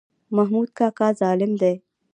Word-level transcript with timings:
محمود 0.35 0.69
کاکا 0.77 1.07
ظالم 1.21 1.51
دی. 1.61 1.73